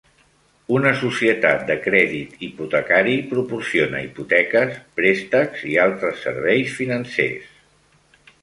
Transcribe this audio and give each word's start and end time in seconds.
Una 0.77 0.93
societat 1.01 1.61
de 1.67 1.75
crèdit 1.83 2.41
hipotecari 2.47 3.13
proporciona 3.33 4.01
hipoteques, 4.07 4.75
préstecs 5.01 5.63
i 5.71 5.77
altres 5.87 6.25
serveis 6.27 6.77
financers 6.83 7.55